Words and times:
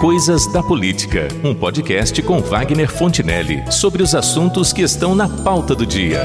Coisas 0.00 0.46
da 0.46 0.62
Política, 0.62 1.26
um 1.42 1.54
podcast 1.54 2.20
com 2.20 2.38
Wagner 2.38 2.90
Fontinelli 2.92 3.64
sobre 3.72 4.02
os 4.02 4.14
assuntos 4.14 4.70
que 4.70 4.82
estão 4.82 5.14
na 5.14 5.26
pauta 5.26 5.74
do 5.74 5.86
dia. 5.86 6.20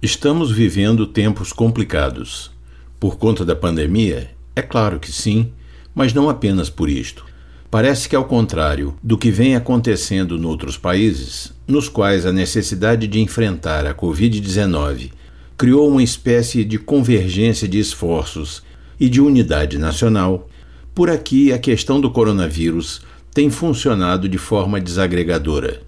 Estamos 0.00 0.50
vivendo 0.50 1.06
tempos 1.06 1.52
complicados. 1.52 2.50
Por 2.98 3.18
conta 3.18 3.44
da 3.44 3.54
pandemia? 3.54 4.30
É 4.56 4.62
claro 4.62 4.98
que 4.98 5.12
sim, 5.12 5.52
mas 5.94 6.14
não 6.14 6.30
apenas 6.30 6.70
por 6.70 6.88
isto. 6.88 7.26
Parece 7.70 8.08
que, 8.08 8.16
ao 8.16 8.24
contrário 8.24 8.96
do 9.02 9.18
que 9.18 9.30
vem 9.30 9.54
acontecendo 9.54 10.38
noutros 10.38 10.78
países, 10.78 11.52
nos 11.68 11.86
quais 11.86 12.24
a 12.24 12.32
necessidade 12.32 13.06
de 13.06 13.20
enfrentar 13.20 13.84
a 13.84 13.94
Covid-19 13.94 15.10
criou 15.54 15.86
uma 15.86 16.02
espécie 16.02 16.64
de 16.64 16.78
convergência 16.78 17.68
de 17.68 17.78
esforços 17.78 18.62
e 18.98 19.06
de 19.06 19.20
unidade 19.20 19.76
nacional, 19.76 20.48
por 20.94 21.10
aqui, 21.10 21.52
a 21.52 21.58
questão 21.58 22.00
do 22.00 22.10
coronavírus 22.10 23.02
tem 23.32 23.48
funcionado 23.50 24.28
de 24.28 24.38
forma 24.38 24.80
desagregadora. 24.80 25.82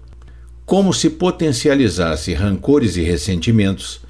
Como 0.65 0.93
se 0.93 1.09
potencializasse 1.09 2.33
rancores 2.33 2.95
e 2.95 3.01
ressentimentos, 3.01 4.01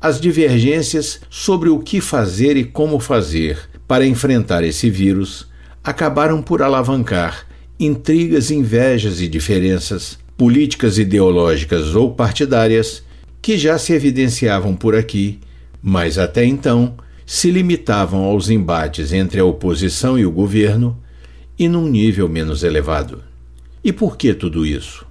as 0.00 0.20
divergências 0.20 1.20
sobre 1.30 1.68
o 1.68 1.78
que 1.78 2.00
fazer 2.00 2.56
e 2.56 2.64
como 2.64 2.98
fazer 2.98 3.58
para 3.86 4.06
enfrentar 4.06 4.64
esse 4.64 4.90
vírus 4.90 5.46
acabaram 5.84 6.42
por 6.42 6.62
alavancar 6.62 7.46
intrigas, 7.80 8.50
invejas 8.50 9.22
e 9.22 9.28
diferenças, 9.28 10.18
políticas 10.36 10.98
ideológicas 10.98 11.94
ou 11.94 12.12
partidárias, 12.12 13.02
que 13.40 13.56
já 13.56 13.78
se 13.78 13.94
evidenciavam 13.94 14.76
por 14.76 14.94
aqui, 14.94 15.40
mas 15.82 16.18
até 16.18 16.44
então 16.44 16.94
se 17.32 17.48
limitavam 17.48 18.24
aos 18.24 18.50
embates 18.50 19.12
entre 19.12 19.38
a 19.38 19.44
oposição 19.44 20.18
e 20.18 20.26
o 20.26 20.32
governo 20.32 20.98
e 21.56 21.68
num 21.68 21.86
nível 21.86 22.28
menos 22.28 22.64
elevado. 22.64 23.22
E 23.84 23.92
por 23.92 24.16
que 24.16 24.34
tudo 24.34 24.66
isso? 24.66 25.06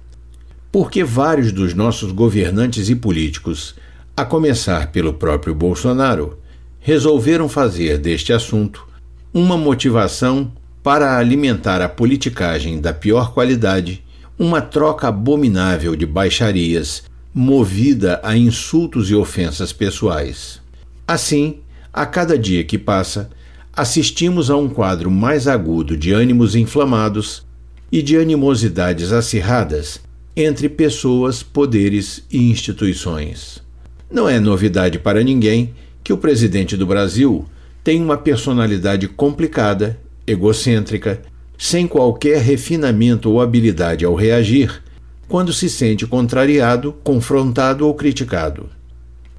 Porque 0.70 1.02
vários 1.02 1.50
dos 1.50 1.72
nossos 1.72 2.12
governantes 2.12 2.90
e 2.90 2.94
políticos, 2.94 3.74
a 4.14 4.22
começar 4.22 4.92
pelo 4.92 5.14
próprio 5.14 5.54
Bolsonaro, 5.54 6.38
resolveram 6.78 7.48
fazer 7.48 7.96
deste 7.96 8.34
assunto 8.34 8.86
uma 9.32 9.56
motivação 9.56 10.52
para 10.82 11.16
alimentar 11.16 11.80
a 11.80 11.88
politicagem 11.88 12.82
da 12.82 12.92
pior 12.92 13.32
qualidade, 13.32 14.04
uma 14.38 14.60
troca 14.60 15.08
abominável 15.08 15.96
de 15.96 16.04
baixarias 16.04 17.02
movida 17.32 18.20
a 18.22 18.36
insultos 18.36 19.08
e 19.08 19.14
ofensas 19.14 19.72
pessoais. 19.72 20.60
Assim, 21.08 21.60
a 21.92 22.06
cada 22.06 22.38
dia 22.38 22.64
que 22.64 22.78
passa, 22.78 23.30
assistimos 23.72 24.50
a 24.50 24.56
um 24.56 24.68
quadro 24.68 25.10
mais 25.10 25.48
agudo 25.48 25.96
de 25.96 26.12
ânimos 26.12 26.54
inflamados 26.54 27.44
e 27.90 28.02
de 28.02 28.16
animosidades 28.16 29.12
acirradas 29.12 30.00
entre 30.36 30.68
pessoas, 30.68 31.42
poderes 31.42 32.24
e 32.30 32.50
instituições. 32.50 33.62
Não 34.10 34.28
é 34.28 34.38
novidade 34.38 34.98
para 34.98 35.22
ninguém 35.22 35.74
que 36.02 36.12
o 36.12 36.18
presidente 36.18 36.76
do 36.76 36.86
Brasil 36.86 37.44
tem 37.82 38.02
uma 38.02 38.16
personalidade 38.16 39.08
complicada, 39.08 39.98
egocêntrica, 40.26 41.22
sem 41.58 41.86
qualquer 41.86 42.40
refinamento 42.40 43.30
ou 43.30 43.40
habilidade 43.40 44.04
ao 44.04 44.14
reagir, 44.14 44.82
quando 45.28 45.52
se 45.52 45.68
sente 45.68 46.06
contrariado, 46.06 46.92
confrontado 47.04 47.86
ou 47.86 47.94
criticado. 47.94 48.68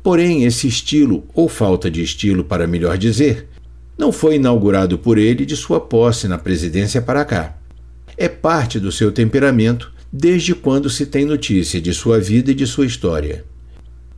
Porém, 0.03 0.45
esse 0.45 0.67
estilo, 0.67 1.23
ou 1.33 1.47
falta 1.47 1.89
de 1.89 2.01
estilo, 2.01 2.43
para 2.43 2.67
melhor 2.67 2.97
dizer, 2.97 3.47
não 3.97 4.11
foi 4.11 4.35
inaugurado 4.35 4.97
por 4.97 5.17
ele 5.17 5.45
de 5.45 5.55
sua 5.55 5.79
posse 5.79 6.27
na 6.27 6.37
presidência 6.37 7.01
para 7.01 7.23
cá. 7.23 7.57
É 8.17 8.27
parte 8.27 8.79
do 8.79 8.91
seu 8.91 9.11
temperamento 9.11 9.91
desde 10.11 10.55
quando 10.55 10.89
se 10.89 11.05
tem 11.05 11.23
notícia 11.25 11.79
de 11.79 11.93
sua 11.93 12.19
vida 12.19 12.51
e 12.51 12.55
de 12.55 12.65
sua 12.65 12.85
história. 12.85 13.45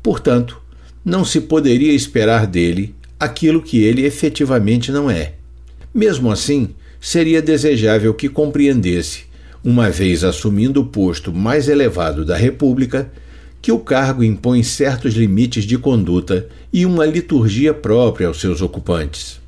Portanto, 0.01 0.61
não 1.03 1.25
se 1.25 1.41
poderia 1.41 1.91
esperar 1.91 2.47
dele 2.47 2.95
aquilo 3.19 3.61
que 3.61 3.83
ele 3.83 4.05
efetivamente 4.05 4.91
não 4.91 5.09
é. 5.09 5.33
Mesmo 5.93 6.31
assim, 6.31 6.69
seria 6.99 7.41
desejável 7.41 8.13
que 8.13 8.29
compreendesse, 8.29 9.25
uma 9.63 9.89
vez 9.89 10.23
assumindo 10.23 10.81
o 10.81 10.85
posto 10.85 11.33
mais 11.33 11.67
elevado 11.67 12.25
da 12.25 12.35
República, 12.35 13.11
que 13.63 13.71
o 13.71 13.79
cargo 13.79 14.25
impõe 14.25 14.61
certos 14.61 15.13
limites 15.13 15.63
de 15.63 15.77
conduta 15.77 16.49
e 16.73 16.85
uma 16.85 17.05
liturgia 17.05 17.73
própria 17.73 18.27
aos 18.27 18.41
seus 18.41 18.61
ocupantes, 18.61 19.39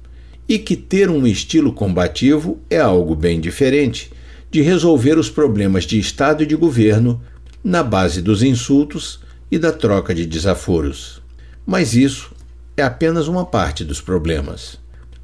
e 0.48 0.58
que 0.58 0.78
ter 0.78 1.10
um 1.10 1.28
estilo 1.28 1.74
combativo 1.74 2.58
é 2.70 2.80
algo 2.80 3.14
bem 3.14 3.42
diferente 3.42 4.10
de 4.50 4.62
resolver 4.62 5.18
os 5.18 5.30
problemas 5.30 5.84
de 5.84 6.00
Estado 6.00 6.44
e 6.44 6.46
de 6.46 6.56
governo 6.56 7.22
na 7.62 7.84
base 7.84 8.22
dos 8.22 8.42
insultos 8.42 9.20
e 9.52 9.60
da 9.60 9.74
troca 9.74 10.16
de 10.16 10.26
desaforos. 10.26 11.22
Mas 11.66 11.94
isso 11.94 12.34
é 12.78 12.84
apenas 12.84 13.28
uma 13.28 13.46
parte 13.46 13.84
dos 13.84 14.00
problemas. 14.00 14.80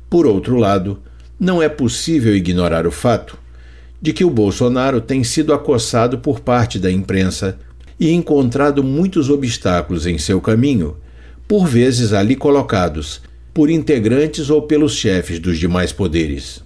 Por 0.09 0.27
outro 0.27 0.57
lado, 0.57 0.99
não 1.39 1.61
é 1.61 1.69
possível 1.69 2.35
ignorar 2.35 2.85
o 2.85 2.91
fato 2.91 3.39
de 4.01 4.11
que 4.11 4.25
o 4.25 4.29
Bolsonaro 4.29 4.99
tem 4.99 5.23
sido 5.23 5.53
acossado 5.53 6.17
por 6.17 6.41
parte 6.41 6.77
da 6.77 6.91
imprensa 6.91 7.57
e 8.01 8.11
encontrado 8.11 8.83
muitos 8.83 9.29
obstáculos 9.29 10.07
em 10.07 10.17
seu 10.17 10.41
caminho, 10.41 10.97
por 11.47 11.67
vezes 11.67 12.13
ali 12.13 12.35
colocados 12.35 13.21
por 13.53 13.69
integrantes 13.69 14.49
ou 14.49 14.63
pelos 14.63 14.95
chefes 14.95 15.37
dos 15.37 15.59
demais 15.59 15.91
poderes. 15.91 16.63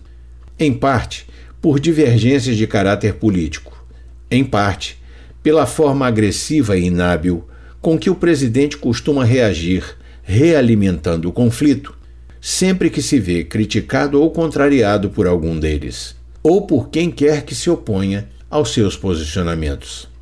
Em 0.58 0.74
parte, 0.74 1.28
por 1.62 1.78
divergências 1.78 2.56
de 2.56 2.66
caráter 2.66 3.16
político. 3.16 3.86
Em 4.32 4.46
parte, 4.46 4.98
pela 5.44 5.66
forma 5.66 6.08
agressiva 6.08 6.78
e 6.78 6.86
inábil 6.86 7.44
com 7.82 8.00
que 8.00 8.10
o 8.10 8.16
presidente 8.16 8.78
costuma 8.78 9.26
reagir, 9.26 9.84
realimentando 10.24 11.28
o 11.28 11.34
conflito, 11.34 11.98
sempre 12.40 12.90
que 12.90 13.02
se 13.02 13.20
vê 13.20 13.44
criticado 13.44 14.22
ou 14.22 14.32
contrariado 14.32 15.10
por 15.10 15.28
algum 15.28 15.60
deles, 15.60 16.16
ou 16.42 16.66
por 16.66 16.88
quem 16.88 17.12
quer 17.12 17.44
que 17.44 17.54
se 17.54 17.70
oponha 17.70 18.30
aos 18.50 18.74
seus 18.74 18.96
posicionamentos. 18.96 20.15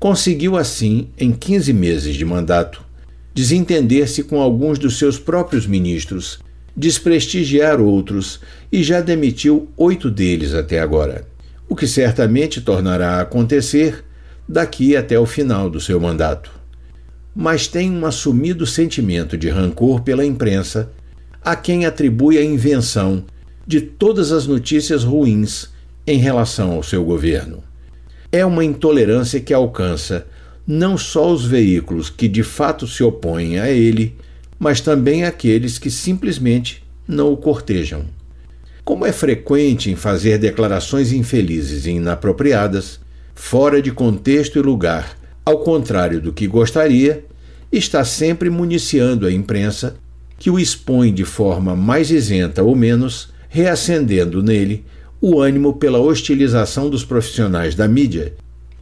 Conseguiu, 0.00 0.56
assim, 0.56 1.08
em 1.18 1.30
15 1.30 1.74
meses 1.74 2.16
de 2.16 2.24
mandato, 2.24 2.82
desentender-se 3.34 4.22
com 4.22 4.40
alguns 4.40 4.78
dos 4.78 4.98
seus 4.98 5.18
próprios 5.18 5.66
ministros, 5.66 6.40
desprestigiar 6.74 7.78
outros 7.82 8.40
e 8.72 8.82
já 8.82 9.02
demitiu 9.02 9.68
oito 9.76 10.10
deles 10.10 10.54
até 10.54 10.80
agora, 10.80 11.28
o 11.68 11.76
que 11.76 11.86
certamente 11.86 12.62
tornará 12.62 13.16
a 13.16 13.20
acontecer 13.20 14.02
daqui 14.48 14.96
até 14.96 15.18
o 15.18 15.26
final 15.26 15.68
do 15.68 15.78
seu 15.78 16.00
mandato. 16.00 16.50
Mas 17.36 17.66
tem 17.68 17.90
um 17.90 18.06
assumido 18.06 18.66
sentimento 18.66 19.36
de 19.36 19.50
rancor 19.50 20.00
pela 20.00 20.24
imprensa, 20.24 20.90
a 21.44 21.54
quem 21.54 21.84
atribui 21.84 22.38
a 22.38 22.42
invenção 22.42 23.22
de 23.66 23.82
todas 23.82 24.32
as 24.32 24.46
notícias 24.46 25.04
ruins 25.04 25.68
em 26.06 26.16
relação 26.16 26.72
ao 26.72 26.82
seu 26.82 27.04
governo 27.04 27.69
é 28.32 28.44
uma 28.44 28.64
intolerância 28.64 29.40
que 29.40 29.52
alcança 29.52 30.26
não 30.66 30.96
só 30.96 31.32
os 31.32 31.44
veículos 31.44 32.08
que 32.08 32.28
de 32.28 32.42
fato 32.42 32.86
se 32.86 33.02
opõem 33.02 33.58
a 33.58 33.68
ele, 33.70 34.16
mas 34.58 34.80
também 34.80 35.24
aqueles 35.24 35.78
que 35.78 35.90
simplesmente 35.90 36.84
não 37.08 37.32
o 37.32 37.36
cortejam. 37.36 38.04
Como 38.84 39.04
é 39.04 39.12
frequente 39.12 39.90
em 39.90 39.96
fazer 39.96 40.38
declarações 40.38 41.12
infelizes 41.12 41.86
e 41.86 41.90
inapropriadas, 41.90 43.00
fora 43.34 43.82
de 43.82 43.90
contexto 43.90 44.58
e 44.58 44.62
lugar, 44.62 45.16
ao 45.44 45.58
contrário 45.58 46.20
do 46.20 46.32
que 46.32 46.46
gostaria, 46.46 47.24
está 47.72 48.04
sempre 48.04 48.50
municiando 48.50 49.26
a 49.26 49.32
imprensa, 49.32 49.96
que 50.38 50.50
o 50.50 50.58
expõe 50.58 51.12
de 51.12 51.24
forma 51.24 51.74
mais 51.74 52.10
isenta 52.10 52.62
ou 52.62 52.74
menos, 52.74 53.32
reacendendo 53.48 54.42
nele 54.42 54.84
o 55.20 55.40
ânimo 55.40 55.74
pela 55.74 55.98
hostilização 55.98 56.88
dos 56.88 57.04
profissionais 57.04 57.74
da 57.74 57.86
mídia 57.86 58.32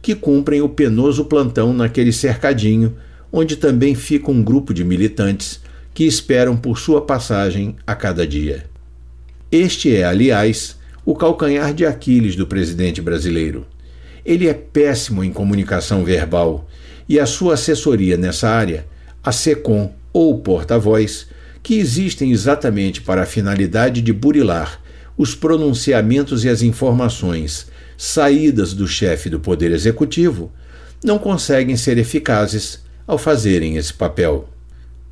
que 0.01 0.15
cumprem 0.15 0.61
o 0.61 0.69
penoso 0.69 1.25
plantão 1.25 1.73
naquele 1.73 2.13
cercadinho 2.13 2.95
onde 3.31 3.57
também 3.57 3.93
fica 3.93 4.31
um 4.31 4.41
grupo 4.41 4.73
de 4.73 4.83
militantes 4.83 5.59
que 5.93 6.05
esperam 6.05 6.55
por 6.55 6.79
sua 6.79 7.01
passagem 7.01 7.75
a 7.85 7.93
cada 7.93 8.25
dia. 8.25 8.65
Este 9.51 9.93
é, 9.95 10.05
aliás, 10.05 10.77
o 11.05 11.13
calcanhar 11.13 11.73
de 11.73 11.85
Aquiles 11.85 12.35
do 12.35 12.47
presidente 12.47 13.01
brasileiro. 13.01 13.65
Ele 14.25 14.47
é 14.47 14.53
péssimo 14.53 15.23
em 15.23 15.33
comunicação 15.33 16.05
verbal 16.05 16.67
e 17.07 17.19
a 17.19 17.25
sua 17.25 17.55
assessoria 17.55 18.15
nessa 18.15 18.49
área, 18.49 18.85
a 19.23 19.31
SECOM 19.31 19.91
ou 20.13 20.39
porta-voz, 20.39 21.27
que 21.61 21.75
existem 21.75 22.31
exatamente 22.31 23.01
para 23.01 23.23
a 23.23 23.25
finalidade 23.25 24.01
de 24.01 24.13
burilar 24.13 24.79
os 25.19 25.35
pronunciamentos 25.35 26.43
e 26.43 26.49
as 26.49 26.63
informações 26.63 27.67
saídas 27.95 28.73
do 28.73 28.87
chefe 28.87 29.29
do 29.29 29.39
Poder 29.39 29.71
Executivo 29.71 30.51
não 31.03 31.19
conseguem 31.19 31.77
ser 31.77 31.99
eficazes 31.99 32.83
ao 33.05 33.19
fazerem 33.19 33.77
esse 33.77 33.93
papel. 33.93 34.49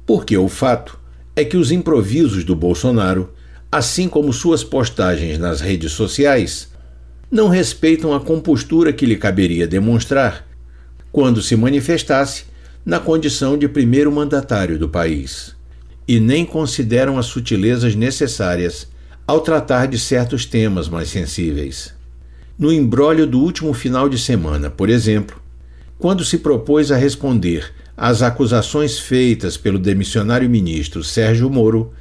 Porque 0.03 0.35
o 0.35 0.49
fato 0.49 0.97
é 1.35 1.45
que 1.45 1.57
os 1.57 1.71
improvisos 1.71 2.43
do 2.43 2.55
Bolsonaro 2.55 3.29
assim 3.71 4.07
como 4.07 4.31
suas 4.31 4.63
postagens 4.63 5.37
nas 5.37 5.59
redes 5.59 5.91
sociais, 5.91 6.69
não 7.29 7.49
respeitam 7.49 8.13
a 8.13 8.19
compostura 8.19 8.93
que 8.93 9.05
lhe 9.05 9.17
caberia 9.17 9.67
demonstrar 9.67 10.47
quando 11.11 11.41
se 11.41 11.55
manifestasse 11.55 12.45
na 12.85 12.99
condição 12.99 13.57
de 13.57 13.67
primeiro 13.67 14.11
mandatário 14.11 14.79
do 14.79 14.87
país, 14.87 15.55
e 16.07 16.19
nem 16.19 16.45
consideram 16.45 17.17
as 17.17 17.25
sutilezas 17.25 17.95
necessárias 17.95 18.87
ao 19.27 19.41
tratar 19.41 19.87
de 19.87 19.99
certos 19.99 20.45
temas 20.45 20.87
mais 20.87 21.09
sensíveis. 21.09 21.93
No 22.57 22.71
embrólio 22.71 23.27
do 23.27 23.39
último 23.39 23.73
final 23.73 24.07
de 24.07 24.17
semana, 24.17 24.69
por 24.69 24.89
exemplo, 24.89 25.41
quando 25.99 26.23
se 26.23 26.37
propôs 26.37 26.93
a 26.93 26.95
responder 26.95 27.73
às 27.95 28.21
acusações 28.21 28.97
feitas 28.97 29.57
pelo 29.57 29.77
demissionário 29.77 30.49
ministro 30.49 31.03
Sérgio 31.03 31.49
Moro, 31.49 31.91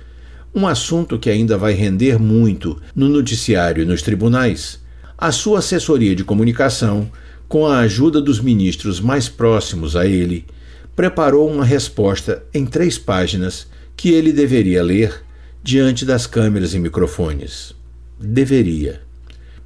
um 0.54 0.68
assunto 0.68 1.18
que 1.18 1.28
ainda 1.28 1.58
vai 1.58 1.72
render 1.72 2.16
muito 2.16 2.80
no 2.94 3.08
noticiário 3.08 3.82
e 3.82 3.86
nos 3.86 4.02
tribunais, 4.02 4.80
a 5.18 5.32
sua 5.32 5.58
assessoria 5.58 6.14
de 6.14 6.22
comunicação, 6.22 7.10
com 7.48 7.66
a 7.66 7.80
ajuda 7.80 8.20
dos 8.20 8.40
ministros 8.40 9.00
mais 9.00 9.28
próximos 9.28 9.96
a 9.96 10.06
ele, 10.06 10.46
preparou 10.94 11.50
uma 11.50 11.64
resposta 11.64 12.44
em 12.54 12.64
três 12.64 12.96
páginas 12.98 13.66
que 13.96 14.10
ele 14.10 14.32
deveria 14.32 14.82
ler 14.82 15.25
diante 15.66 16.04
das 16.04 16.28
câmeras 16.28 16.74
e 16.74 16.78
microfones. 16.78 17.74
Deveria. 18.20 19.00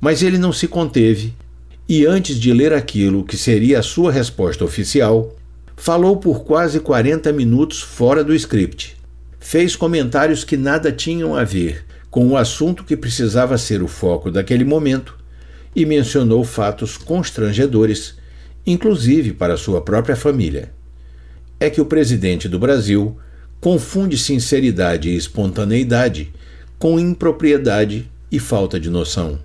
Mas 0.01 0.23
ele 0.23 0.39
não 0.39 0.51
se 0.51 0.67
conteve 0.67 1.35
e, 1.87 2.07
antes 2.07 2.41
de 2.41 2.55
ler 2.55 2.73
aquilo 2.73 3.23
que 3.23 3.37
seria 3.37 3.81
a 3.81 3.83
sua 3.83 4.11
resposta 4.11 4.65
oficial, 4.65 5.37
falou 5.77 6.17
por 6.17 6.43
quase 6.43 6.81
40 6.81 7.31
minutos 7.35 7.83
fora 7.83 8.25
do 8.25 8.35
script. 8.35 8.97
Fez 9.39 9.77
comentários 9.77 10.43
que 10.43 10.57
nada 10.57 10.91
tinham 10.91 11.37
a 11.37 11.45
ver 11.45 11.85
com 12.11 12.29
o 12.29 12.37
assunto 12.39 12.83
que 12.83 12.97
precisava 12.97 13.59
ser 13.59 13.83
o 13.83 13.87
foco 13.87 14.31
daquele 14.31 14.65
momento 14.65 15.19
e 15.77 15.85
mencionou 15.85 16.43
fatos 16.45 16.97
constrangedores, 16.97 18.15
inclusive 18.67 19.35
para 19.35 19.59
sua 19.59 19.83
própria 19.83 20.17
família. 20.17 20.73
É 21.61 21.69
que 21.69 21.83
o 21.83 21.85
presidente 21.85 22.49
do 22.49 22.59
Brasil 22.59 23.19
confunde 23.61 24.17
sinceridade 24.17 25.11
e 25.11 25.17
espontaneidade 25.17 26.33
com 26.79 26.99
impropriedade 26.99 28.11
e 28.33 28.39
falta 28.39 28.81
de 28.81 28.89
noção. 28.89 29.39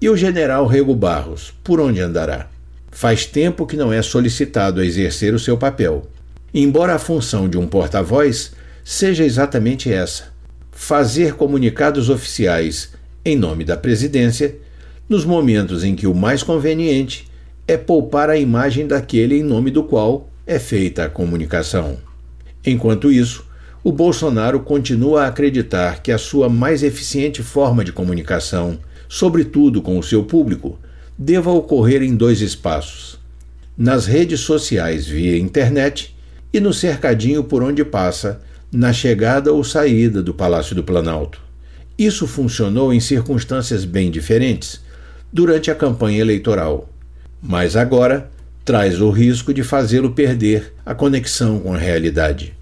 E 0.00 0.08
o 0.08 0.16
general 0.16 0.66
Rego 0.66 0.94
Barros, 0.94 1.52
por 1.64 1.80
onde 1.80 2.00
andará? 2.00 2.48
Faz 2.90 3.26
tempo 3.26 3.66
que 3.66 3.76
não 3.76 3.92
é 3.92 4.00
solicitado 4.02 4.80
a 4.80 4.86
exercer 4.86 5.34
o 5.34 5.38
seu 5.38 5.56
papel. 5.56 6.08
Embora 6.54 6.94
a 6.94 6.98
função 6.98 7.48
de 7.48 7.58
um 7.58 7.66
porta-voz 7.66 8.52
seja 8.84 9.24
exatamente 9.24 9.92
essa: 9.92 10.32
fazer 10.72 11.34
comunicados 11.34 12.08
oficiais 12.08 12.90
em 13.24 13.36
nome 13.36 13.64
da 13.64 13.76
presidência, 13.76 14.56
nos 15.08 15.24
momentos 15.24 15.84
em 15.84 15.94
que 15.94 16.06
o 16.06 16.14
mais 16.14 16.42
conveniente 16.42 17.28
é 17.66 17.76
poupar 17.76 18.30
a 18.30 18.38
imagem 18.38 18.86
daquele 18.86 19.38
em 19.38 19.42
nome 19.42 19.70
do 19.70 19.84
qual 19.84 20.28
é 20.46 20.58
feita 20.58 21.04
a 21.04 21.08
comunicação. 21.08 22.09
Enquanto 22.64 23.10
isso, 23.10 23.44
o 23.82 23.90
Bolsonaro 23.90 24.60
continua 24.60 25.24
a 25.24 25.28
acreditar 25.28 26.02
que 26.02 26.12
a 26.12 26.18
sua 26.18 26.48
mais 26.48 26.82
eficiente 26.82 27.42
forma 27.42 27.82
de 27.82 27.92
comunicação, 27.92 28.78
sobretudo 29.08 29.80
com 29.80 29.98
o 29.98 30.02
seu 30.02 30.22
público, 30.22 30.78
deva 31.16 31.50
ocorrer 31.50 32.02
em 32.02 32.14
dois 32.14 32.42
espaços: 32.42 33.18
nas 33.76 34.06
redes 34.06 34.40
sociais 34.40 35.06
via 35.06 35.38
internet 35.38 36.14
e 36.52 36.60
no 36.60 36.72
cercadinho 36.72 37.44
por 37.44 37.62
onde 37.62 37.84
passa, 37.84 38.40
na 38.70 38.92
chegada 38.92 39.52
ou 39.52 39.64
saída 39.64 40.22
do 40.22 40.34
Palácio 40.34 40.76
do 40.76 40.84
Planalto. 40.84 41.40
Isso 41.98 42.26
funcionou 42.26 42.92
em 42.92 43.00
circunstâncias 43.00 43.84
bem 43.84 44.10
diferentes 44.10 44.80
durante 45.32 45.70
a 45.70 45.74
campanha 45.74 46.20
eleitoral, 46.20 46.88
mas 47.42 47.76
agora 47.76 48.30
traz 48.70 49.00
o 49.00 49.10
risco 49.10 49.52
de 49.52 49.64
fazê-lo 49.64 50.12
perder 50.12 50.72
a 50.86 50.94
conexão 50.94 51.58
com 51.58 51.74
a 51.74 51.76
realidade. 51.76 52.54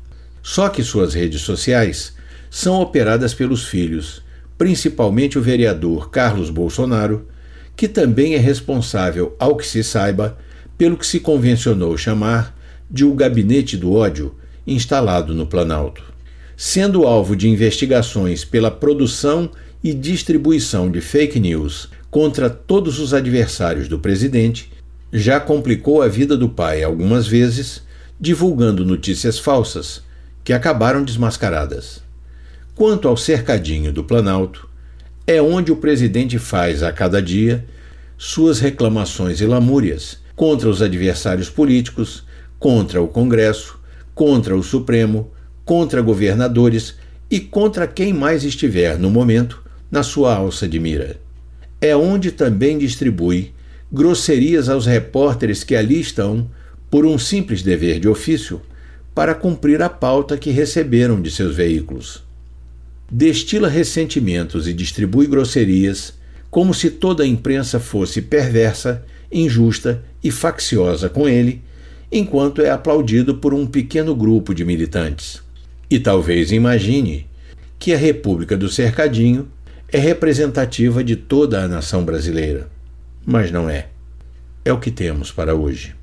Só 0.43 0.71
que 0.71 0.83
suas 0.83 1.13
redes 1.13 1.43
sociais 1.43 2.15
são 2.49 2.81
operadas 2.81 3.35
pelos 3.35 3.67
filhos, 3.67 4.23
principalmente 4.57 5.39
o 5.39 5.43
vereador 5.43 6.09
Carlos 6.09 6.49
Bolsonaro 6.49 7.29
que 7.77 7.87
também 7.87 8.35
é 8.35 8.39
responsável, 8.39 9.37
ao 9.39 9.55
que 9.55 9.67
se 9.67 9.85
saiba, 9.85 10.39
pelo 10.79 10.97
que 10.97 11.07
se 11.07 11.21
convencionou 11.21 11.95
chamar 11.99 12.57
de 12.91 13.05
o 13.05 13.13
gabinete 13.13 13.77
do 13.77 13.93
ódio 13.93 14.35
instalado 14.67 15.35
no 15.35 15.47
Planalto. 15.47 16.03
Sendo 16.57 17.07
alvo 17.07 17.37
de 17.37 17.51
investigações 17.51 18.47
pela 18.47 18.71
produção 18.71 19.51
e 19.85 19.93
distribuição 19.93 20.91
de 20.91 21.03
fake 21.03 21.39
news 21.39 21.91
contra 22.11 22.49
todos 22.49 22.99
os 22.99 23.13
adversários 23.13 23.89
do 23.89 23.99
presidente, 23.99 24.78
já 25.13 25.41
complicou 25.41 26.03
a 26.03 26.09
vida 26.09 26.37
do 26.37 26.49
pai 26.49 26.83
algumas 26.83 27.27
vezes, 27.27 27.83
divulgando 28.21 28.85
notícias 28.85 29.39
falsas 29.39 30.03
que 30.45 30.53
acabaram 30.53 31.03
desmascaradas. 31.03 32.03
Quanto 32.75 33.09
ao 33.09 33.17
cercadinho 33.17 33.93
do 33.93 34.05
Planalto, 34.05 34.69
é 35.27 35.43
onde 35.43 35.73
o 35.73 35.77
presidente 35.77 36.39
faz 36.39 36.83
a 36.83 36.93
cada 36.93 37.21
dia 37.21 37.65
suas 38.17 38.59
reclamações 38.61 39.41
e 39.41 39.47
lamúrias 39.47 40.19
contra 40.35 40.69
os 40.69 40.81
adversários 40.81 41.51
políticos, 41.51 42.25
contra 42.59 43.03
o 43.03 43.09
Congresso, 43.09 43.79
contra 44.15 44.57
o 44.57 44.63
Supremo, 44.63 45.31
contra 45.65 46.01
governadores 46.01 46.97
e 47.31 47.41
contra 47.41 47.87
quem 47.87 48.13
mais 48.13 48.43
estiver 48.45 48.99
no 48.99 49.11
momento 49.11 49.63
na 49.91 50.03
sua 50.03 50.35
alça 50.35 50.67
de 50.67 50.79
mira. 50.79 51.21
É 51.81 51.95
onde 51.95 52.33
também 52.33 52.79
distribui 52.79 53.53
grosserias 53.93 54.69
aos 54.69 54.87
repórteres 54.87 55.65
que 55.65 55.75
ali 55.75 56.01
estão 56.01 56.51
por 56.91 57.05
um 57.07 57.19
simples 57.19 57.63
dever 57.63 58.01
de 58.01 58.09
ofício 58.09 58.61
para 59.15 59.35
cumprir 59.35 59.83
a 59.83 59.89
pauta 59.89 60.37
que 60.37 60.51
receberam 60.51 61.21
de 61.21 61.31
seus 61.31 61.55
veículos 61.55 62.29
destila 63.11 63.69
ressentimentos 63.69 64.69
e 64.69 64.73
distribui 64.73 65.27
grosserias, 65.27 66.15
como 66.51 66.75
se 66.75 66.91
toda 66.91 67.23
a 67.23 67.27
imprensa 67.27 67.81
fosse 67.81 68.21
perversa, 68.21 69.05
injusta 69.33 70.03
e 70.23 70.31
facciosa 70.31 71.09
com 71.09 71.29
ele, 71.29 71.63
enquanto 72.11 72.63
é 72.63 72.71
aplaudido 72.71 73.37
por 73.37 73.53
um 73.53 73.67
pequeno 73.67 74.15
grupo 74.15 74.55
de 74.55 74.65
militantes. 74.65 75.43
E 75.91 75.99
talvez 75.99 76.53
imagine 76.53 77.27
que 77.79 77.93
a 77.93 77.99
República 77.99 78.57
do 78.57 78.69
Cercadinho 78.69 79.49
é 79.91 79.99
representativa 79.99 81.03
de 81.03 81.17
toda 81.17 81.63
a 81.63 81.69
nação 81.69 82.05
brasileira. 82.05 82.69
Mas 83.31 83.51
não 83.51 83.69
é. 83.69 83.89
É 84.65 84.73
o 84.73 84.81
que 84.81 84.91
temos 84.91 85.31
para 85.31 85.55
hoje. 85.55 85.98